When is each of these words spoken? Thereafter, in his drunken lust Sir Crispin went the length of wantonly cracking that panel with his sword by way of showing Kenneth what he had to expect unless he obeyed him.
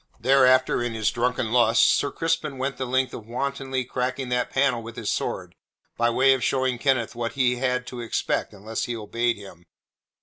Thereafter, 0.19 0.81
in 0.81 0.95
his 0.95 1.11
drunken 1.11 1.51
lust 1.51 1.83
Sir 1.93 2.09
Crispin 2.11 2.57
went 2.57 2.77
the 2.77 2.87
length 2.87 3.13
of 3.13 3.27
wantonly 3.27 3.85
cracking 3.85 4.29
that 4.29 4.49
panel 4.49 4.81
with 4.81 4.95
his 4.95 5.11
sword 5.11 5.53
by 5.95 6.09
way 6.09 6.33
of 6.33 6.43
showing 6.43 6.79
Kenneth 6.79 7.13
what 7.13 7.33
he 7.33 7.57
had 7.57 7.85
to 7.85 8.01
expect 8.01 8.51
unless 8.51 8.85
he 8.85 8.95
obeyed 8.95 9.37
him. 9.37 9.63